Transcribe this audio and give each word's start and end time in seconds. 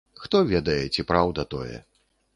Хто 0.21 0.39
ведае, 0.53 0.79
ці 0.95 1.05
праўда 1.13 1.45
тое. 1.53 1.77